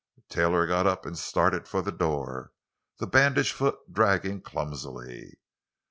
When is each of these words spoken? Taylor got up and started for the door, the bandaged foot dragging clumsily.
Taylor 0.29 0.65
got 0.65 0.87
up 0.87 1.05
and 1.05 1.15
started 1.15 1.67
for 1.67 1.83
the 1.83 1.91
door, 1.91 2.53
the 2.97 3.05
bandaged 3.05 3.53
foot 3.53 3.77
dragging 3.93 4.41
clumsily. 4.41 5.37